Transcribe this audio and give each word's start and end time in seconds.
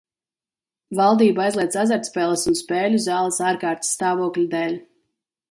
Valdība 0.99 1.43
aizliedz 1.47 1.77
azartspēles 1.81 2.47
un 2.53 2.57
spēļu 2.61 3.03
zāles 3.05 3.39
ārkārtas 3.51 3.93
stāvokļa 3.99 4.49
dēļ. 4.57 4.77